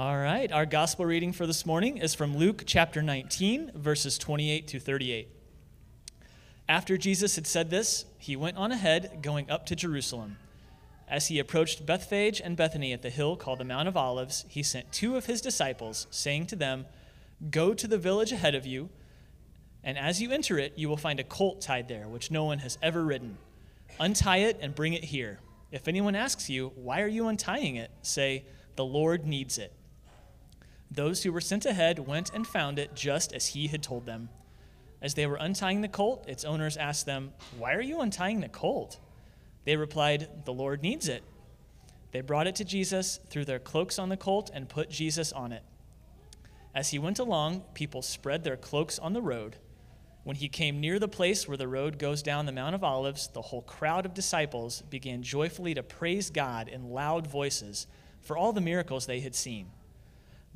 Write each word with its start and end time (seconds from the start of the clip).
All 0.00 0.16
right, 0.16 0.50
our 0.50 0.64
gospel 0.64 1.04
reading 1.04 1.30
for 1.30 1.46
this 1.46 1.66
morning 1.66 1.98
is 1.98 2.14
from 2.14 2.34
Luke 2.34 2.62
chapter 2.64 3.02
19, 3.02 3.72
verses 3.74 4.16
28 4.16 4.66
to 4.68 4.80
38. 4.80 5.28
After 6.66 6.96
Jesus 6.96 7.34
had 7.34 7.46
said 7.46 7.68
this, 7.68 8.06
he 8.16 8.34
went 8.34 8.56
on 8.56 8.72
ahead, 8.72 9.18
going 9.20 9.50
up 9.50 9.66
to 9.66 9.76
Jerusalem. 9.76 10.38
As 11.06 11.26
he 11.26 11.38
approached 11.38 11.84
Bethphage 11.84 12.40
and 12.40 12.56
Bethany 12.56 12.94
at 12.94 13.02
the 13.02 13.10
hill 13.10 13.36
called 13.36 13.58
the 13.58 13.64
Mount 13.66 13.88
of 13.88 13.96
Olives, 13.98 14.46
he 14.48 14.62
sent 14.62 14.90
two 14.90 15.16
of 15.16 15.26
his 15.26 15.42
disciples, 15.42 16.06
saying 16.10 16.46
to 16.46 16.56
them, 16.56 16.86
Go 17.50 17.74
to 17.74 17.86
the 17.86 17.98
village 17.98 18.32
ahead 18.32 18.54
of 18.54 18.64
you, 18.64 18.88
and 19.84 19.98
as 19.98 20.22
you 20.22 20.32
enter 20.32 20.58
it, 20.58 20.72
you 20.78 20.88
will 20.88 20.96
find 20.96 21.20
a 21.20 21.24
colt 21.24 21.60
tied 21.60 21.88
there, 21.88 22.08
which 22.08 22.30
no 22.30 22.46
one 22.46 22.60
has 22.60 22.78
ever 22.82 23.04
ridden. 23.04 23.36
Untie 23.98 24.38
it 24.38 24.60
and 24.62 24.74
bring 24.74 24.94
it 24.94 25.04
here. 25.04 25.40
If 25.70 25.88
anyone 25.88 26.14
asks 26.14 26.48
you, 26.48 26.72
Why 26.74 27.02
are 27.02 27.06
you 27.06 27.28
untying 27.28 27.76
it? 27.76 27.90
say, 28.00 28.46
The 28.76 28.84
Lord 28.86 29.26
needs 29.26 29.58
it. 29.58 29.74
Those 30.90 31.22
who 31.22 31.32
were 31.32 31.40
sent 31.40 31.66
ahead 31.66 32.00
went 32.00 32.34
and 32.34 32.46
found 32.46 32.78
it 32.78 32.94
just 32.94 33.32
as 33.32 33.48
he 33.48 33.68
had 33.68 33.82
told 33.82 34.06
them. 34.06 34.28
As 35.00 35.14
they 35.14 35.26
were 35.26 35.36
untying 35.36 35.80
the 35.80 35.88
colt, 35.88 36.24
its 36.28 36.44
owners 36.44 36.76
asked 36.76 37.06
them, 37.06 37.32
Why 37.58 37.74
are 37.74 37.80
you 37.80 38.00
untying 38.00 38.40
the 38.40 38.48
colt? 38.48 38.98
They 39.64 39.76
replied, 39.76 40.44
The 40.44 40.52
Lord 40.52 40.82
needs 40.82 41.08
it. 41.08 41.22
They 42.12 42.20
brought 42.20 42.48
it 42.48 42.56
to 42.56 42.64
Jesus, 42.64 43.20
threw 43.28 43.44
their 43.44 43.58
cloaks 43.60 43.98
on 43.98 44.08
the 44.08 44.16
colt, 44.16 44.50
and 44.52 44.68
put 44.68 44.90
Jesus 44.90 45.32
on 45.32 45.52
it. 45.52 45.62
As 46.74 46.90
he 46.90 46.98
went 46.98 47.18
along, 47.18 47.62
people 47.72 48.02
spread 48.02 48.42
their 48.42 48.56
cloaks 48.56 48.98
on 48.98 49.12
the 49.12 49.22
road. 49.22 49.56
When 50.22 50.36
he 50.36 50.48
came 50.48 50.80
near 50.80 50.98
the 50.98 51.08
place 51.08 51.48
where 51.48 51.56
the 51.56 51.68
road 51.68 51.98
goes 51.98 52.22
down 52.22 52.46
the 52.46 52.52
Mount 52.52 52.74
of 52.74 52.84
Olives, 52.84 53.28
the 53.28 53.40
whole 53.40 53.62
crowd 53.62 54.04
of 54.04 54.12
disciples 54.12 54.82
began 54.90 55.22
joyfully 55.22 55.72
to 55.74 55.82
praise 55.82 56.30
God 56.30 56.68
in 56.68 56.90
loud 56.90 57.26
voices 57.26 57.86
for 58.20 58.36
all 58.36 58.52
the 58.52 58.60
miracles 58.60 59.06
they 59.06 59.20
had 59.20 59.34
seen. 59.34 59.70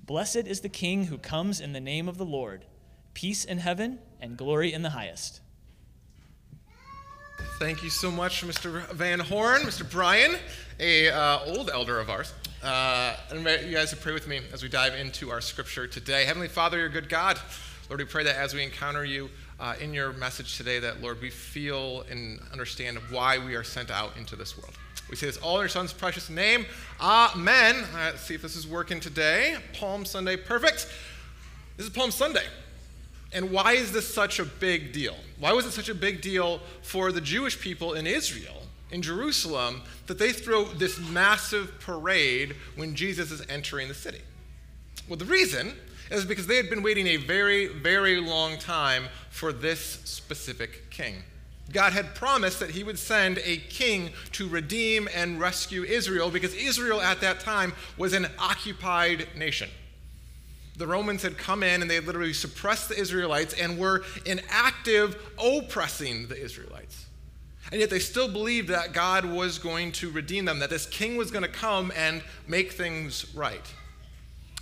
Blessed 0.07 0.47
is 0.47 0.61
the 0.61 0.69
King 0.69 1.05
who 1.05 1.17
comes 1.17 1.61
in 1.61 1.73
the 1.73 1.81
name 1.81 2.11
of 2.11 2.19
the 2.19 2.27
Lord. 2.27 2.67
Peace 3.15 3.43
in 3.43 3.57
heaven 3.57 4.01
and 4.21 4.37
glory 4.37 4.71
in 4.71 4.83
the 4.83 4.91
highest. 4.91 5.41
Thank 7.59 7.83
you 7.83 7.89
so 7.89 8.11
much, 8.11 8.43
Mr. 8.43 8.87
Van 8.93 9.19
Horn, 9.19 9.63
Mr. 9.63 9.91
Brian, 9.91 10.37
a 10.79 11.09
uh, 11.09 11.39
old 11.47 11.71
elder 11.71 11.99
of 11.99 12.11
ours. 12.11 12.35
Uh, 12.63 13.17
invite 13.33 13.65
you 13.65 13.73
guys 13.73 13.89
to 13.91 13.97
pray 13.97 14.13
with 14.13 14.29
me 14.29 14.43
as 14.53 14.63
we 14.63 14.69
dive 14.69 14.93
into 14.93 15.31
our 15.31 15.41
scripture 15.41 15.87
today. 15.87 16.27
Heavenly 16.27 16.49
Father, 16.49 16.79
you're 16.79 16.91
good 16.91 17.09
God. 17.09 17.39
Lord, 17.89 18.01
we 18.01 18.05
pray 18.05 18.25
that 18.25 18.37
as 18.37 18.53
we 18.53 18.63
encounter 18.63 19.07
you 19.07 19.31
uh, 19.59 19.75
in 19.81 19.95
your 19.95 20.13
message 20.13 20.59
today, 20.59 20.81
that 20.81 21.01
Lord, 21.01 21.23
we 21.23 21.31
feel 21.31 22.03
and 22.11 22.41
understand 22.53 22.99
why 23.09 23.39
we 23.39 23.55
are 23.55 23.65
sent 23.65 23.91
out 23.91 24.19
into 24.19 24.37
this 24.37 24.59
world. 24.59 24.75
We 25.11 25.17
say 25.17 25.27
this 25.27 25.37
all 25.37 25.57
in 25.57 25.63
your 25.63 25.69
Son's 25.69 25.93
precious 25.93 26.31
name. 26.31 26.67
Amen. 27.01 27.85
let's 27.95 28.23
see 28.23 28.35
if 28.35 28.43
this 28.43 28.57
is 28.57 28.67
working 28.67 29.01
today. 29.01 29.57
Palm 29.79 30.05
Sunday, 30.05 30.37
perfect. 30.37 30.89
This 31.77 31.87
is 31.87 31.93
Palm 31.93 32.11
Sunday. 32.11 32.45
And 33.33 33.51
why 33.51 33.73
is 33.73 33.93
this 33.93 34.13
such 34.13 34.39
a 34.39 34.45
big 34.45 34.93
deal? 34.93 35.17
Why 35.39 35.53
was 35.53 35.67
it 35.67 35.73
such 35.73 35.89
a 35.89 35.95
big 35.95 36.21
deal 36.21 36.61
for 36.83 37.13
the 37.13 37.21
Jewish 37.21 37.61
people 37.61 37.95
in 37.95 38.07
Israel, 38.07 38.63
in 38.91 39.03
Jerusalem, 39.03 39.83
that 40.07 40.19
they 40.19 40.33
throw 40.33 40.65
this 40.65 40.99
massive 40.99 41.81
parade 41.81 42.55
when 42.77 42.95
Jesus 42.95 43.31
is 43.31 43.45
entering 43.49 43.89
the 43.89 43.95
city? 43.95 44.21
Well, 45.09 45.19
the 45.19 45.25
reason 45.25 45.75
is 46.11 46.25
because 46.25 46.47
they 46.47 46.57
had 46.57 46.71
been 46.71 46.83
waiting 46.83 47.09
a 47.09 47.17
very, 47.17 47.67
very 47.67 48.21
long 48.21 48.57
time 48.57 49.07
for 49.31 49.53
this 49.53 49.81
specific 50.05 50.91
king. 50.91 51.25
God 51.73 51.93
had 51.93 52.15
promised 52.15 52.61
that 52.61 52.71
he 52.71 52.85
would 52.85 52.99
send 52.99 53.39
a 53.39 53.57
king 53.57 54.11
to 54.33 54.49
redeem 54.49 55.09
and 55.15 55.41
rescue 55.41 55.83
Israel 55.83 56.31
because 56.31 56.55
Israel 56.55 57.01
at 57.01 57.21
that 57.23 57.41
time 57.41 57.73
was 57.97 58.13
an 58.13 58.27
occupied 58.39 59.29
nation. 59.37 59.69
The 60.77 60.87
Romans 60.87 61.23
had 61.23 61.39
come 61.39 61.63
in 61.63 61.83
and 61.83 61.91
they 61.91 61.95
had 61.95 62.07
literally 62.07 62.33
suppressed 62.33 62.89
the 62.89 62.99
Israelites 62.99 63.55
and 63.55 63.79
were 63.79 64.05
in 64.27 64.41
active 64.51 65.17
oppressing 65.39 66.27
the 66.27 66.37
Israelites. 66.37 67.07
And 67.71 67.81
yet 67.81 67.91
they 67.91 67.99
still 67.99 68.29
believed 68.29 68.69
that 68.69 68.93
God 68.93 69.25
was 69.25 69.59
going 69.59 69.93
to 69.93 70.11
redeem 70.11 70.45
them, 70.45 70.59
that 70.59 70.71
this 70.71 70.87
king 70.87 71.17
was 71.17 71.31
going 71.31 71.45
to 71.45 71.49
come 71.49 71.93
and 71.97 72.23
make 72.47 72.73
things 72.73 73.35
right. 73.35 73.73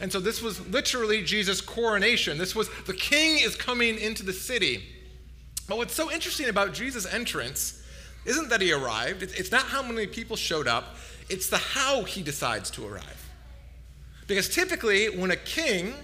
And 0.00 0.12
so 0.12 0.20
this 0.20 0.40
was 0.42 0.66
literally 0.68 1.22
Jesus' 1.22 1.60
coronation. 1.60 2.38
This 2.38 2.54
was 2.54 2.68
the 2.86 2.94
king 2.94 3.38
is 3.38 3.56
coming 3.56 3.98
into 3.98 4.22
the 4.22 4.32
city. 4.32 4.82
But 5.72 5.78
what's 5.78 5.94
so 5.94 6.12
interesting 6.12 6.50
about 6.50 6.74
Jesus' 6.74 7.06
entrance 7.10 7.82
isn't 8.26 8.50
that 8.50 8.60
he 8.60 8.74
arrived, 8.74 9.22
it's 9.22 9.50
not 9.50 9.62
how 9.62 9.80
many 9.80 10.06
people 10.06 10.36
showed 10.36 10.68
up, 10.68 10.96
it's 11.30 11.48
the 11.48 11.56
how 11.56 12.02
he 12.02 12.22
decides 12.22 12.70
to 12.72 12.86
arrive. 12.86 13.30
Because 14.26 14.50
typically, 14.50 15.06
when 15.06 15.30
a 15.30 15.36
king 15.36 15.94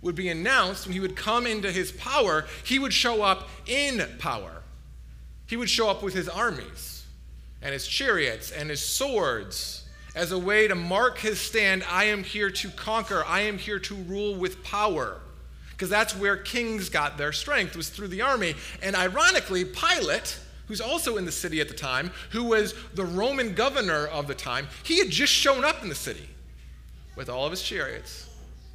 would 0.00 0.14
be 0.14 0.28
announced, 0.28 0.86
when 0.86 0.92
he 0.92 1.00
would 1.00 1.16
come 1.16 1.44
into 1.44 1.72
his 1.72 1.90
power, 1.90 2.44
he 2.62 2.78
would 2.78 2.92
show 2.92 3.20
up 3.20 3.48
in 3.66 4.00
power. 4.20 4.62
He 5.48 5.56
would 5.56 5.70
show 5.70 5.90
up 5.90 6.04
with 6.04 6.14
his 6.14 6.28
armies 6.28 7.04
and 7.60 7.72
his 7.72 7.84
chariots 7.84 8.52
and 8.52 8.70
his 8.70 8.80
swords 8.80 9.88
as 10.14 10.30
a 10.30 10.38
way 10.38 10.68
to 10.68 10.76
mark 10.76 11.18
his 11.18 11.40
stand 11.40 11.82
I 11.90 12.04
am 12.04 12.22
here 12.22 12.52
to 12.52 12.68
conquer, 12.68 13.24
I 13.26 13.40
am 13.40 13.58
here 13.58 13.80
to 13.80 13.94
rule 13.96 14.36
with 14.36 14.62
power 14.62 15.20
because 15.76 15.90
that's 15.90 16.16
where 16.16 16.38
kings 16.38 16.88
got 16.88 17.18
their 17.18 17.32
strength 17.32 17.76
was 17.76 17.90
through 17.90 18.08
the 18.08 18.22
army. 18.22 18.54
And 18.82 18.96
ironically, 18.96 19.66
Pilate, 19.66 20.38
who's 20.68 20.80
also 20.80 21.18
in 21.18 21.26
the 21.26 21.32
city 21.32 21.60
at 21.60 21.68
the 21.68 21.74
time, 21.74 22.12
who 22.30 22.44
was 22.44 22.74
the 22.94 23.04
Roman 23.04 23.54
governor 23.54 24.06
of 24.06 24.26
the 24.26 24.34
time, 24.34 24.68
he 24.84 24.98
had 24.98 25.10
just 25.10 25.34
shown 25.34 25.66
up 25.66 25.82
in 25.82 25.90
the 25.90 25.94
city 25.94 26.30
with 27.14 27.28
all 27.28 27.44
of 27.44 27.50
his 27.50 27.62
chariots, 27.62 28.26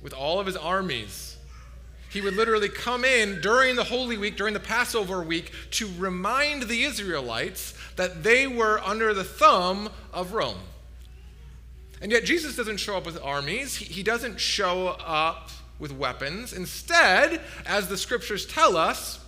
with 0.03 0.13
all 0.13 0.40
of 0.40 0.45
his 0.45 0.56
armies. 0.56 1.38
He 2.11 2.22
would 2.22 2.35
literally 2.35 2.69
come 2.69 3.03
in 3.03 3.41
during 3.41 3.75
the 3.75 3.84
Holy 3.84 4.17
Week, 4.17 4.38
during 4.38 4.53
the 4.53 4.59
Passover 4.59 5.23
week, 5.23 5.51
to 5.72 5.90
remind 5.97 6.63
the 6.63 6.84
Israelites 6.84 7.73
that 7.95 8.22
they 8.22 8.45
were 8.45 8.79
under 8.85 9.11
the 9.13 9.23
thumb 9.23 9.90
of 10.13 10.34
Rome. 10.34 10.59
And 12.00 12.11
yet, 12.11 12.25
Jesus 12.25 12.56
doesn't 12.56 12.78
show 12.78 12.97
up 12.97 13.06
with 13.07 13.19
armies. 13.23 13.75
He, 13.75 14.03
doesn't 14.03 14.40
show 14.40 14.90
up 14.90 15.50
with 15.81 15.92
weapons. 15.92 16.53
Instead, 16.53 17.42
as 17.66 17.90
the 17.90 17.97
scriptures 17.97 18.46
tell 18.46 18.78
us, 18.78 19.19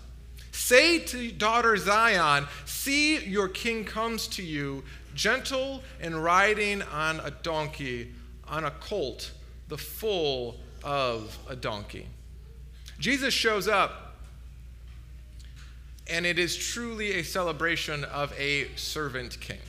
say 0.51 0.99
to 0.99 1.31
daughter 1.31 1.75
Zion, 1.75 2.45
See, 2.63 3.17
your 3.25 3.49
king 3.49 3.83
comes 3.83 4.27
to 4.27 4.43
you, 4.43 4.83
gentle 5.15 5.81
and 5.99 6.23
riding 6.23 6.83
on 6.83 7.19
a 7.21 7.31
donkey, 7.31 8.13
on 8.47 8.63
a 8.63 8.71
colt, 8.71 9.31
the 9.67 9.77
foal 9.77 10.57
of 10.83 11.37
a 11.49 11.55
donkey. 11.55 12.05
Jesus 12.99 13.33
shows 13.33 13.67
up, 13.67 14.15
and 16.07 16.25
it 16.25 16.37
is 16.37 16.55
truly 16.55 17.13
a 17.13 17.23
celebration 17.23 18.03
of 18.03 18.31
a 18.37 18.67
servant 18.75 19.39
king. 19.39 19.59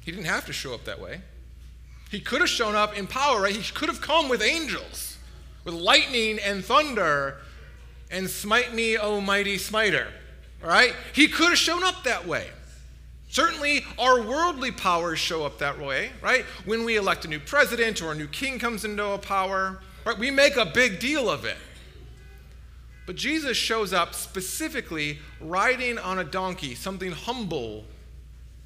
He 0.00 0.12
didn't 0.12 0.26
have 0.26 0.46
to 0.46 0.52
show 0.54 0.72
up 0.72 0.84
that 0.84 1.00
way. 1.00 1.20
He 2.10 2.20
could 2.20 2.40
have 2.40 2.48
shown 2.48 2.74
up 2.74 2.96
in 2.96 3.06
power, 3.06 3.42
right? 3.42 3.54
He 3.54 3.72
could 3.72 3.88
have 3.88 4.00
come 4.00 4.28
with 4.28 4.42
angels, 4.42 5.18
with 5.64 5.74
lightning 5.74 6.38
and 6.38 6.64
thunder, 6.64 7.36
and 8.10 8.28
smite 8.28 8.74
me, 8.74 8.96
O 8.96 9.20
mighty 9.20 9.58
smiter, 9.58 10.08
right? 10.62 10.94
He 11.12 11.28
could 11.28 11.50
have 11.50 11.58
shown 11.58 11.84
up 11.84 12.04
that 12.04 12.26
way. 12.26 12.48
Certainly, 13.30 13.84
our 13.98 14.22
worldly 14.22 14.72
powers 14.72 15.18
show 15.18 15.44
up 15.44 15.58
that 15.58 15.78
way, 15.78 16.10
right? 16.22 16.46
When 16.64 16.84
we 16.84 16.96
elect 16.96 17.26
a 17.26 17.28
new 17.28 17.40
president 17.40 18.00
or 18.00 18.12
a 18.12 18.14
new 18.14 18.26
king 18.26 18.58
comes 18.58 18.86
into 18.86 19.18
power, 19.18 19.80
right? 20.06 20.18
We 20.18 20.30
make 20.30 20.56
a 20.56 20.64
big 20.64 20.98
deal 20.98 21.28
of 21.28 21.44
it. 21.44 21.58
But 23.04 23.16
Jesus 23.16 23.56
shows 23.56 23.92
up 23.92 24.14
specifically 24.14 25.18
riding 25.40 25.98
on 25.98 26.18
a 26.18 26.24
donkey, 26.24 26.74
something 26.74 27.12
humble 27.12 27.84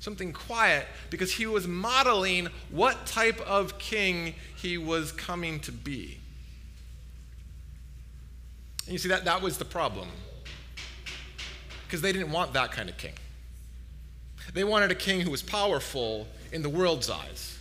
something 0.02 0.32
quiet, 0.32 0.84
because 1.10 1.32
he 1.32 1.46
was 1.46 1.68
modeling 1.68 2.48
what 2.70 3.06
type 3.06 3.40
of 3.42 3.78
king 3.78 4.34
he 4.56 4.76
was 4.76 5.12
coming 5.12 5.60
to 5.60 5.70
be. 5.70 6.19
And 8.87 8.93
you 8.93 8.99
see, 8.99 9.08
that, 9.10 9.25
that 9.26 9.40
was 9.40 9.58
the 9.58 9.64
problem. 9.64 10.08
Because 11.87 12.00
they 12.00 12.12
didn't 12.12 12.32
want 12.32 12.52
that 12.54 12.72
kind 12.72 12.88
of 12.88 12.99
king. 12.99 13.12
They 14.52 14.64
wanted 14.64 14.90
a 14.90 14.96
king 14.96 15.20
who 15.20 15.31
was 15.31 15.40
powerful 15.40 16.26
in 16.50 16.62
the 16.62 16.69
world's 16.69 17.08
eyes. 17.08 17.60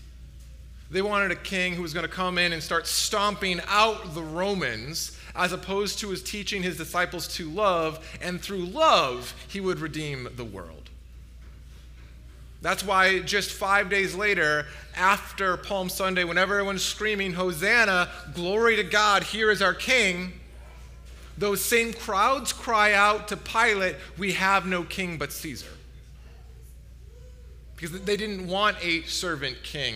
They 0.90 1.04
wanted 1.04 1.30
a 1.30 1.36
king 1.36 1.76
who 1.76 1.84
was 1.84 1.94
going 1.94 2.08
to 2.08 2.12
come 2.12 2.40
in 2.40 2.54
and 2.54 2.64
start 2.64 2.88
stomping 2.88 3.62
out 3.68 4.16
the 4.16 4.24
Romans, 4.24 5.16
as 5.36 5.54
opposed 5.54 6.00
to 6.00 6.10
his 6.10 6.24
teaching 6.24 6.64
his 6.64 6.76
disciples 6.76 7.28
to 7.36 7.48
love, 7.52 8.04
and 8.20 8.42
through 8.42 8.66
love, 8.66 9.36
he 9.48 9.62
would 9.62 9.80
redeem 9.80 10.28
the 10.36 10.44
world. 10.44 10.90
That's 12.62 12.86
why 12.86 13.20
just 13.20 13.52
five 13.52 13.90
days 13.90 14.14
later, 14.14 14.68
after 14.96 15.58
Palm 15.58 15.90
Sunday, 15.90 16.24
when 16.24 16.38
everyone's 16.38 16.84
screaming, 16.84 17.34
Hosanna, 17.34 18.10
glory 18.34 18.76
to 18.76 18.84
God, 18.84 19.24
here 19.24 19.50
is 19.50 19.62
our 19.62 19.74
King, 19.74 20.34
those 21.38 21.64
same 21.64 21.92
crowds 21.92 22.54
cry 22.54 22.94
out 22.94 23.28
to 23.30 23.38
Pilate, 23.38 23.96
We 24.18 24.34
have 24.34 24.68
no 24.68 24.84
king 24.84 25.18
but 25.18 25.32
Caesar. 25.32 25.72
Because 27.76 28.02
they 28.02 28.16
didn't 28.16 28.48
want 28.48 28.78
a 28.84 29.02
servant 29.04 29.64
king. 29.64 29.96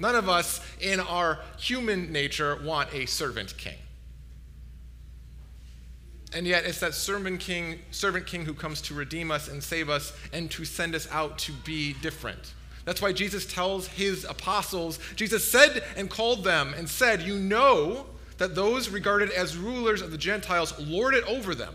None 0.00 0.16
of 0.16 0.28
us 0.28 0.60
in 0.80 0.98
our 0.98 1.38
human 1.56 2.10
nature 2.10 2.58
want 2.64 2.92
a 2.92 3.06
servant 3.06 3.56
king. 3.56 3.76
And 6.36 6.46
yet 6.46 6.66
it's 6.66 6.80
that 6.80 6.92
servant 6.92 7.40
king, 7.40 7.78
servant 7.90 8.26
king 8.26 8.44
who 8.44 8.52
comes 8.52 8.82
to 8.82 8.94
redeem 8.94 9.30
us 9.30 9.48
and 9.48 9.64
save 9.64 9.88
us 9.88 10.12
and 10.34 10.50
to 10.50 10.66
send 10.66 10.94
us 10.94 11.08
out 11.10 11.38
to 11.38 11.52
be 11.64 11.94
different. 12.02 12.52
That's 12.84 13.00
why 13.00 13.14
Jesus 13.14 13.46
tells 13.46 13.88
his 13.88 14.24
apostles, 14.24 14.98
Jesus 15.16 15.50
said 15.50 15.82
and 15.96 16.10
called 16.10 16.44
them 16.44 16.74
and 16.76 16.86
said, 16.90 17.22
You 17.22 17.38
know 17.38 18.04
that 18.36 18.54
those 18.54 18.90
regarded 18.90 19.30
as 19.30 19.56
rulers 19.56 20.02
of 20.02 20.10
the 20.10 20.18
Gentiles 20.18 20.78
lord 20.78 21.14
it 21.14 21.24
over 21.24 21.54
them, 21.54 21.74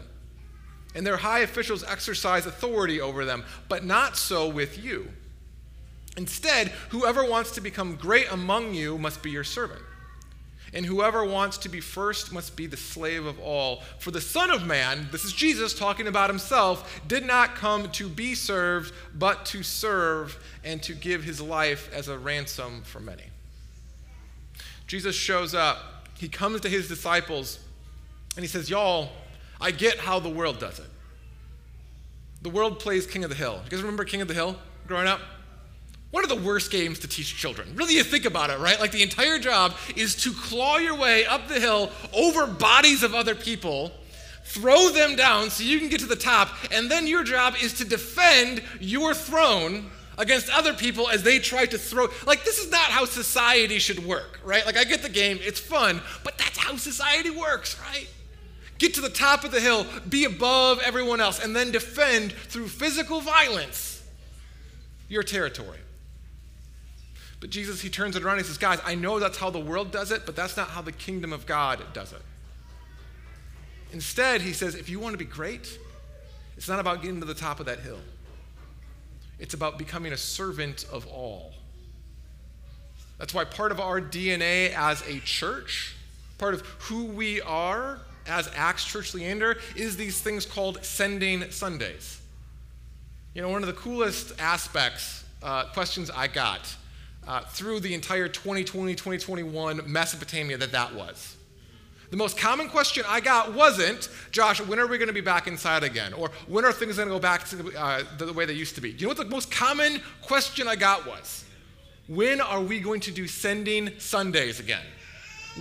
and 0.94 1.08
their 1.08 1.18
high 1.18 1.40
officials 1.40 1.84
exercise 1.84 2.46
authority 2.46 3.02
over 3.02 3.26
them, 3.26 3.44
but 3.68 3.84
not 3.84 4.16
so 4.16 4.48
with 4.48 4.78
you. 4.78 5.12
Instead, 6.18 6.68
whoever 6.90 7.28
wants 7.28 7.50
to 7.54 7.62
become 7.62 7.96
great 7.96 8.32
among 8.32 8.76
you 8.76 9.00
must 9.00 9.24
be 9.24 9.32
your 9.32 9.44
servant. 9.44 9.82
And 10.74 10.86
whoever 10.86 11.26
wants 11.26 11.58
to 11.60 11.70
be 11.70 11.82
first 11.82 12.32
must 12.32 12.56
be 12.56 12.66
the 12.66 12.78
slave 12.78 13.26
of 13.26 13.40
all. 13.40 13.82
For 14.00 14.12
the 14.12 14.22
Son 14.22 14.50
of 14.50 14.66
Man, 14.66 15.10
this 15.12 15.26
is 15.26 15.34
Jesus 15.34 15.78
talking 15.78 16.08
about 16.08 16.30
himself, 16.30 17.02
did 17.08 17.26
not 17.26 17.56
come 17.56 17.92
to 17.92 18.08
be 18.08 18.36
served, 18.36 18.94
but 19.14 19.46
to 19.48 19.64
serve 19.64 20.42
and 20.64 20.82
to 20.84 20.94
give 20.94 21.24
his 21.24 21.42
life 21.42 21.90
as 21.94 22.08
a 22.08 22.18
ransom 22.18 22.84
for 22.84 23.02
many. 23.02 23.24
Jesus 24.88 25.16
shows 25.16 25.54
up. 25.54 26.08
He 26.18 26.30
comes 26.30 26.62
to 26.62 26.70
his 26.70 26.88
disciples 26.88 27.60
and 28.36 28.44
he 28.44 28.48
says, 28.48 28.70
Y'all, 28.70 29.10
I 29.60 29.72
get 29.72 29.98
how 29.98 30.20
the 30.20 30.30
world 30.30 30.60
does 30.60 30.80
it. 30.80 30.90
The 32.42 32.50
world 32.50 32.80
plays 32.80 33.06
King 33.06 33.24
of 33.24 33.30
the 33.30 33.36
Hill. 33.36 33.60
You 33.64 33.70
guys 33.70 33.82
remember 33.82 34.06
King 34.06 34.22
of 34.22 34.28
the 34.28 34.34
Hill 34.34 34.56
growing 34.88 35.08
up? 35.08 35.20
One 36.12 36.24
of 36.24 36.30
the 36.30 36.36
worst 36.36 36.72
games 36.72 37.00
to 37.00 37.08
teach 37.08 37.36
children. 37.38 37.74
Really, 37.76 37.96
you 37.96 38.04
think 38.04 38.26
about 38.26 38.50
it, 38.50 38.60
right? 38.60 38.80
Like 38.80 38.92
the 38.92 39.02
entire 39.02 39.40
job 39.40 39.74
is 39.96 40.16
to 40.24 40.34
claw 40.34 40.78
your 40.78 40.96
way 40.96 41.26
up 41.26 41.48
the 41.48 41.60
hill 41.60 41.90
over 42.14 42.46
bodies 42.46 43.02
of 43.02 43.16
other 43.16 43.34
people, 43.34 43.92
throw 44.44 44.90
them 44.90 45.16
down 45.16 45.50
so 45.50 45.64
you 45.64 45.80
can 45.80 45.88
get 45.88 46.02
to 46.02 46.06
the 46.06 46.16
top, 46.18 46.50
and 46.72 46.92
then 46.92 47.08
your 47.08 47.24
job 47.24 47.56
is 47.62 47.74
to 47.76 47.86
defend 47.86 48.62
your 48.82 49.14
throne 49.14 49.90
against 50.18 50.50
other 50.50 50.74
people 50.74 51.10
as 51.10 51.24
they 51.24 51.40
try 51.40 51.66
to 51.66 51.78
throw. 51.78 52.08
Like, 52.28 52.44
this 52.44 52.60
is 52.60 52.70
not 52.70 52.92
how 52.92 53.06
society 53.06 53.80
should 53.80 54.06
work, 54.06 54.42
right? 54.44 54.66
Like, 54.66 54.78
I 54.78 54.84
get 54.84 55.04
the 55.04 55.10
game, 55.10 55.40
it's 55.42 55.62
fun, 55.62 56.02
but 56.26 56.38
that's 56.38 56.58
how 56.58 56.76
society 56.76 57.30
works, 57.30 57.80
right? 57.80 58.08
Get 58.78 58.96
to 58.96 59.02
the 59.02 59.10
top 59.10 59.46
of 59.46 59.52
the 59.52 59.62
hill, 59.62 59.86
be 60.10 60.26
above 60.26 60.82
everyone 60.84 61.22
else, 61.22 61.42
and 61.42 61.56
then 61.56 61.72
defend 61.72 62.34
through 62.34 62.68
physical 62.68 63.22
violence 63.22 64.04
your 65.08 65.24
territory. 65.24 65.78
But 67.42 67.50
Jesus, 67.50 67.82
he 67.82 67.90
turns 67.90 68.16
it 68.16 68.24
around 68.24 68.38
and 68.38 68.46
he 68.46 68.48
says, 68.48 68.60
Guys, 68.60 68.80
I 68.86 68.96
know 68.96 69.20
that's 69.20 69.38
how 69.38 69.50
the 69.50 69.60
world 69.60 69.92
does 69.92 70.12
it, 70.12 70.26
but 70.26 70.36
that's 70.36 70.56
not 70.56 70.70
how 70.70 70.82
the 70.82 70.92
kingdom 70.92 71.34
of 71.34 71.46
God 71.46 71.82
does 71.92 72.14
it. 72.14 72.22
Instead, 73.94 74.42
he 74.42 74.54
says, 74.54 74.76
if 74.76 74.90
you 74.90 75.00
want 75.00 75.14
to 75.14 75.18
be 75.18 75.26
great, 75.26 75.78
it's 76.56 76.70
not 76.70 76.80
about 76.80 77.02
getting 77.02 77.20
to 77.20 77.26
the 77.26 77.34
top 77.34 77.60
of 77.60 77.66
that 77.66 77.80
hill, 77.80 78.00
it's 79.40 79.54
about 79.54 79.78
becoming 79.78 80.14
a 80.14 80.18
servant 80.18 80.86
of 80.92 81.08
all. 81.08 81.52
That's 83.18 83.34
why 83.34 83.44
part 83.44 83.72
of 83.72 83.80
our 83.80 84.00
DNA 84.00 84.74
as 84.74 85.02
a 85.08 85.20
church, 85.20 85.96
part 86.38 86.54
of 86.54 86.62
who 86.62 87.06
we 87.06 87.42
are 87.42 88.00
as 88.28 88.50
Acts 88.56 88.86
Church 88.86 89.14
Leander, 89.14 89.58
is 89.76 89.98
these 89.98 90.22
things 90.22 90.46
called 90.46 90.84
sending 90.84 91.50
Sundays. 91.52 92.22
You 93.34 93.42
know, 93.42 93.50
one 93.50 93.62
of 93.62 93.68
the 93.68 93.74
coolest 93.74 94.40
aspects, 94.40 95.24
uh, 95.44 95.66
questions 95.66 96.10
I 96.10 96.28
got 96.28 96.76
uh, 97.28 97.42
through 97.42 97.80
the 97.80 97.94
entire 97.94 98.28
2020 98.28 98.94
2021 98.94 99.82
Mesopotamia 99.86 100.58
that 100.58 100.72
that 100.72 100.94
was. 100.96 101.38
The 102.12 102.18
most 102.18 102.38
common 102.38 102.68
question 102.68 103.06
I 103.08 103.22
got 103.22 103.54
wasn't, 103.54 104.10
Josh, 104.32 104.60
when 104.60 104.80
are 104.80 104.88
we 104.88 104.98
going 104.98 105.08
to 105.08 105.14
be 105.14 105.22
back 105.22 105.48
inside 105.48 105.84
again? 105.84 106.12
Or 106.12 106.30
when 106.46 106.66
are 106.66 106.74
things 106.74 106.98
going 106.98 107.08
to 107.08 107.14
go 107.14 107.20
back 107.20 107.48
to 107.50 107.80
uh, 107.80 108.04
the 108.18 108.34
way 108.34 108.46
they 108.46 108.54
used 108.54 108.76
to 108.76 108.82
be? 108.82 108.92
You 108.92 109.04
know 109.04 109.08
what 109.10 109.18
the 109.18 109.26
most 109.26 109.50
common 109.50 110.02
question 110.22 110.68
I 110.68 110.76
got 110.76 111.08
was? 111.08 111.46
When 112.10 112.42
are 112.42 112.60
we 112.60 112.82
going 112.82 113.00
to 113.02 113.12
do 113.12 113.28
sending 113.28 113.98
Sundays 113.98 114.60
again? 114.60 114.84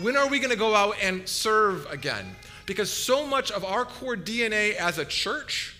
When 0.02 0.16
are 0.16 0.28
we 0.28 0.40
going 0.40 0.50
to 0.50 0.58
go 0.58 0.74
out 0.74 0.96
and 1.00 1.28
serve 1.28 1.86
again? 1.88 2.34
Because 2.66 2.92
so 2.92 3.24
much 3.24 3.52
of 3.52 3.64
our 3.64 3.84
core 3.84 4.16
DNA 4.16 4.74
as 4.74 4.98
a 4.98 5.04
church 5.04 5.76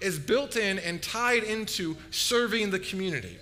is 0.00 0.20
built 0.20 0.54
in 0.54 0.78
and 0.78 1.02
tied 1.02 1.42
into 1.42 1.96
serving 2.12 2.70
the 2.70 2.78
community. 2.78 3.38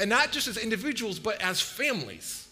And 0.00 0.08
not 0.08 0.32
just 0.32 0.48
as 0.48 0.56
individuals, 0.56 1.18
but 1.18 1.40
as 1.42 1.60
families. 1.60 2.48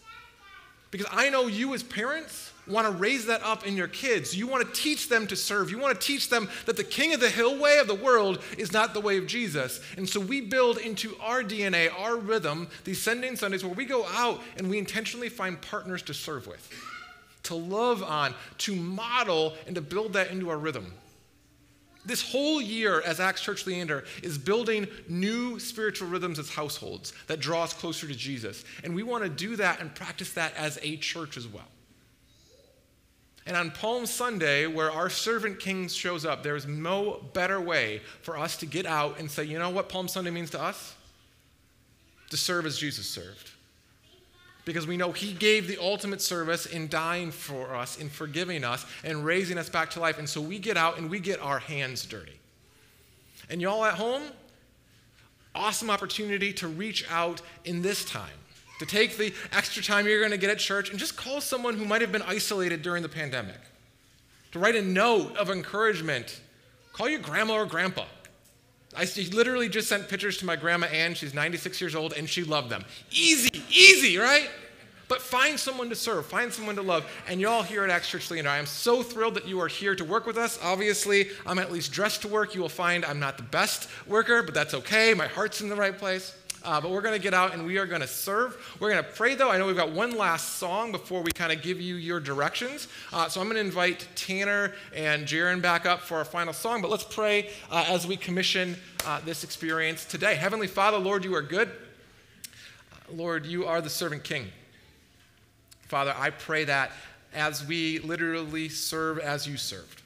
Because 0.91 1.07
I 1.11 1.31
know 1.31 1.47
you 1.47 1.75
as 1.75 1.83
parents 1.83 2.53
want 2.67 2.87
to 2.87 2.93
raise 2.93 3.27
that 3.27 3.43
up 3.43 3.67
in 3.67 3.77
your 3.77 3.89
kids. 3.89 4.37
You 4.37 4.47
want 4.47 4.67
to 4.67 4.81
teach 4.81 5.09
them 5.09 5.27
to 5.29 5.37
serve. 5.37 5.71
You 5.71 5.79
want 5.79 5.99
to 5.99 6.07
teach 6.07 6.29
them 6.29 6.49
that 6.67 6.77
the 6.77 6.85
king 6.85 7.15
of 7.15 7.21
the 7.21 7.31
hill 7.31 7.59
way 7.59 7.79
of 7.79 7.89
the 7.89 7.95
world 7.95 8.43
is 8.57 8.73
not 8.73 8.95
the 8.95 9.01
way 9.01 9.17
of 9.17 9.27
Jesus. 9.27 9.81
And 9.97 10.09
so 10.09 10.21
we 10.21 10.43
build 10.43 10.79
into 10.79 11.17
our 11.21 11.43
DNA, 11.43 11.91
our 11.99 12.17
rhythm, 12.17 12.69
these 12.85 13.01
sending 13.01 13.37
Sundays 13.37 13.65
where 13.65 13.75
we 13.75 13.85
go 13.85 14.07
out 14.09 14.43
and 14.57 14.69
we 14.69 14.79
intentionally 14.79 15.29
find 15.29 15.61
partners 15.61 16.03
to 16.03 16.15
serve 16.15 16.47
with, 16.47 16.71
to 17.45 17.55
love 17.55 18.03
on, 18.03 18.35
to 18.59 18.75
model, 18.75 19.55
and 19.67 19.75
to 19.75 19.81
build 19.81 20.13
that 20.15 20.31
into 20.31 20.51
our 20.51 20.59
rhythm. 20.59 20.93
This 22.07 22.23
whole 22.23 22.61
year, 22.61 23.03
as 23.03 23.21
Acts 23.21 23.43
Church 23.43 23.67
Leander, 23.67 24.05
is 24.23 24.39
building 24.39 24.87
new 25.09 25.59
spiritual 25.59 26.09
rhythms 26.09 26.39
as 26.39 26.49
households 26.49 27.13
that 27.27 27.41
draw 27.41 27.65
us 27.65 27.75
closer 27.75 28.07
to 28.07 28.15
Jesus. 28.15 28.65
And 28.83 28.95
we 28.95 29.03
want 29.03 29.25
to 29.25 29.29
do 29.29 29.57
that 29.57 29.81
and 29.81 29.95
practice 29.95 30.33
that 30.35 30.55
as 30.57 30.79
a 30.83 30.97
church 30.97 31.37
as 31.37 31.47
well. 31.47 31.69
And 33.47 33.57
on 33.57 33.71
Palm 33.71 34.07
Sunday, 34.07 34.67
where 34.67 34.91
our 34.91 35.11
servant 35.11 35.59
king 35.59 35.89
shows 35.89 36.25
up, 36.25 36.43
there 36.43 36.57
is 36.57 36.67
no 36.67 37.21
better 37.33 37.61
way 37.61 38.03
for 38.23 38.39
us 38.39 38.57
to 38.59 38.67
get 38.67 38.87
out 38.87 39.19
and 39.19 39.31
say, 39.31 39.45
you 39.45 39.59
know 39.59 39.71
what 39.71 39.89
Palm 39.89 40.07
Sunday 40.07 40.31
means 40.31 40.51
to 40.51 40.61
us? 40.61 40.95
To 42.31 42.37
serve 42.37 42.67
as 42.67 42.79
Jesus 42.79 43.09
served 43.09 43.51
because 44.69 44.87
we 44.87 44.99
know 44.99 45.13
He 45.13 45.33
gave 45.33 45.67
the 45.67 45.79
ultimate 45.81 46.21
service 46.21 46.67
in 46.67 46.89
dying 46.89 47.31
for 47.31 47.75
us, 47.75 47.97
in 47.97 48.11
forgiving 48.11 48.65
us, 48.65 48.85
and 49.03 49.25
raising 49.25 49.57
us 49.57 49.71
back 49.71 49.89
to 49.93 49.99
life. 49.99 50.19
And 50.19 50.29
so 50.29 50.43
we 50.43 50.59
get 50.59 50.77
out 50.77 50.99
and 50.99 51.09
we 51.09 51.21
get 51.21 51.41
our 51.41 51.59
hands 51.59 52.05
dirty. 52.05 52.39
And 53.49 53.63
y'all 53.63 53.83
at 53.87 53.95
home, 53.95 54.25
awesome 55.55 55.89
opportunity 55.89 56.53
to 56.53 56.69
reach 56.69 57.11
out 57.11 57.41
in 57.65 57.81
this 57.81 58.05
time. 58.05 58.29
To 58.81 58.85
take 58.85 59.17
the 59.17 59.33
extra 59.53 59.83
time 59.83 60.07
you're 60.07 60.21
going 60.21 60.33
to 60.33 60.37
get 60.37 60.51
at 60.51 60.59
church 60.59 60.91
and 60.91 60.99
just 60.99 61.17
call 61.17 61.41
someone 61.41 61.79
who 61.79 61.87
might 61.87 62.03
have 62.03 62.13
been 62.13 62.21
isolated 62.21 62.83
during 62.83 63.03
the 63.03 63.09
pandemic. 63.09 63.61
To 64.53 64.59
write 64.59 64.77
a 64.77 64.83
note 64.83 65.35
of 65.39 65.49
encouragement. 65.49 66.43
Call 66.93 67.09
your 67.09 67.21
grandma 67.21 67.55
or 67.55 67.65
grandpa. 67.65 68.05
I 68.97 69.07
literally 69.33 69.69
just 69.69 69.89
sent 69.89 70.09
pictures 70.09 70.39
to 70.39 70.47
my 70.47 70.57
grandma 70.57 70.87
Ann. 70.87 71.15
She's 71.15 71.35
96 71.35 71.81
years 71.81 71.95
old, 71.95 72.15
and 72.15 72.29
she 72.29 72.43
loved 72.43 72.71
them. 72.71 72.85
Easy, 73.11 73.63
easy, 73.71 74.17
right? 74.17 74.49
But 75.09 75.23
find 75.23 75.59
someone 75.59 75.89
to 75.89 75.97
serve, 75.97 76.27
find 76.27 76.53
someone 76.53 76.77
to 76.77 76.83
love. 76.83 77.11
And 77.27 77.41
y'all 77.41 77.63
here 77.63 77.83
at 77.83 77.91
Acts 77.91 78.11
Church 78.11 78.31
Leander, 78.31 78.51
I 78.51 78.59
am 78.59 78.67
so 78.67 79.03
thrilled 79.03 79.35
that 79.35 79.49
you 79.49 79.59
are 79.61 79.69
here 79.69 79.95
to 79.95 80.05
work 80.05 80.27
with 80.27 80.37
us. 80.37 80.59
Obviously, 80.63 81.31
I'm 81.47 81.59
at 81.59 81.73
least 81.73 81.93
dressed 81.93 82.23
to 82.23 82.29
work. 82.29 82.55
You 82.55 82.61
will 82.61 82.69
find 82.69 83.05
I'm 83.05 83.19
not 83.19 83.39
the 83.39 83.43
best 83.43 83.89
worker, 84.07 84.43
but 84.43 84.53
that's 84.53 84.75
okay. 84.75 85.15
My 85.15 85.27
heart's 85.27 85.63
in 85.63 85.71
the 85.71 85.77
right 85.77 85.97
place. 85.97 86.37
Uh, 86.69 86.79
but 86.79 86.91
we're 86.91 87.01
going 87.01 87.15
to 87.15 87.23
get 87.23 87.33
out 87.33 87.55
and 87.55 87.65
we 87.65 87.79
are 87.79 87.87
going 87.87 88.03
to 88.03 88.07
serve. 88.07 88.77
We're 88.79 88.91
going 88.91 89.03
to 89.03 89.11
pray, 89.13 89.35
though. 89.35 89.51
I 89.51 89.57
know 89.57 89.67
we've 89.67 89.75
got 89.75 89.91
one 89.91 90.19
last 90.19 90.57
song 90.57 90.93
before 90.93 91.23
we 91.23 91.33
kind 91.33 91.51
of 91.51 91.63
give 91.63 91.81
you 91.81 91.95
your 91.95 92.21
directions. 92.21 92.89
Uh, 93.11 93.27
so 93.27 93.41
I'm 93.41 93.47
going 93.47 93.55
to 93.55 93.63
invite 93.63 94.07
Tanner 94.15 94.75
and 94.95 95.27
Jaron 95.27 95.63
back 95.63 95.87
up 95.87 96.03
for 96.03 96.19
our 96.19 96.27
final 96.27 96.53
song. 96.53 96.83
But 96.83 96.91
let's 96.91 97.05
pray 97.05 97.49
uh, 97.71 97.87
as 97.89 98.07
we 98.07 98.19
commission 98.19 98.77
uh, 99.07 99.19
this 99.25 99.45
experience 99.45 100.05
today. 100.05 100.35
Heavenly 100.35 100.67
Father, 100.67 100.99
Lord, 100.99 101.25
you 101.25 101.35
are 101.35 101.41
good. 101.41 101.71
Lord, 103.11 103.47
you 103.47 103.65
are 103.65 103.81
the 103.81 103.89
servant 103.89 104.23
king. 104.23 104.49
Father, 105.87 106.15
I 106.19 106.29
pray 106.29 106.65
that 106.65 106.93
as 107.33 107.67
we 107.67 108.01
literally 108.01 108.69
serve 108.69 109.19
as 109.19 109.49
you 109.49 109.57
served, 109.57 110.03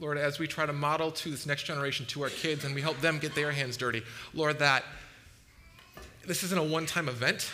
Lord, 0.00 0.16
as 0.16 0.38
we 0.38 0.46
try 0.46 0.64
to 0.64 0.72
model 0.72 1.10
to 1.10 1.30
this 1.30 1.44
next 1.44 1.64
generation, 1.64 2.06
to 2.06 2.22
our 2.22 2.30
kids, 2.30 2.64
and 2.64 2.74
we 2.74 2.80
help 2.80 2.98
them 3.02 3.18
get 3.18 3.34
their 3.34 3.52
hands 3.52 3.76
dirty, 3.76 4.02
Lord, 4.32 4.58
that 4.60 4.84
this 6.26 6.42
isn't 6.42 6.58
a 6.58 6.62
one 6.62 6.86
time 6.86 7.08
event. 7.08 7.50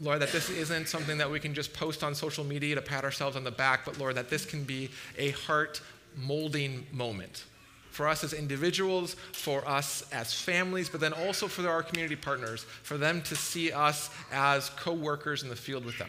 Lord, 0.00 0.20
that 0.20 0.32
this 0.32 0.50
isn't 0.50 0.88
something 0.88 1.18
that 1.18 1.30
we 1.30 1.38
can 1.38 1.54
just 1.54 1.72
post 1.72 2.02
on 2.02 2.14
social 2.14 2.42
media 2.44 2.74
to 2.74 2.82
pat 2.82 3.04
ourselves 3.04 3.36
on 3.36 3.44
the 3.44 3.50
back, 3.50 3.84
but 3.84 3.98
Lord, 3.98 4.16
that 4.16 4.30
this 4.30 4.44
can 4.44 4.64
be 4.64 4.90
a 5.16 5.30
heart 5.30 5.80
molding 6.16 6.86
moment 6.92 7.44
for 7.92 8.08
us 8.08 8.24
as 8.24 8.32
individuals, 8.32 9.14
for 9.32 9.66
us 9.68 10.02
as 10.12 10.32
families, 10.32 10.88
but 10.88 11.00
then 11.00 11.12
also 11.12 11.46
for 11.46 11.68
our 11.68 11.82
community 11.82 12.16
partners, 12.16 12.64
for 12.82 12.96
them 12.96 13.20
to 13.22 13.36
see 13.36 13.70
us 13.70 14.10
as 14.32 14.70
co 14.70 14.92
workers 14.92 15.42
in 15.42 15.50
the 15.50 15.56
field 15.56 15.84
with 15.84 15.98
them. 15.98 16.08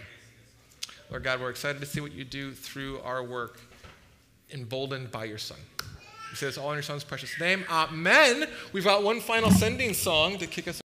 Lord 1.09 1.23
God, 1.23 1.41
we're 1.41 1.49
excited 1.49 1.79
to 1.81 1.85
see 1.85 1.99
what 1.99 2.13
you 2.13 2.23
do 2.23 2.53
through 2.53 2.99
our 3.01 3.21
work, 3.21 3.59
emboldened 4.51 5.11
by 5.11 5.25
your 5.25 5.37
Son. 5.37 5.57
We 6.31 6.37
say 6.37 6.45
this 6.47 6.57
all 6.57 6.69
in 6.69 6.75
your 6.75 6.83
Son's 6.83 7.03
precious 7.03 7.37
name. 7.39 7.65
Amen. 7.69 8.47
We've 8.71 8.85
got 8.85 9.03
one 9.03 9.19
final 9.19 9.51
sending 9.51 9.93
song 9.93 10.37
to 10.37 10.47
kick 10.47 10.67
us 10.67 10.82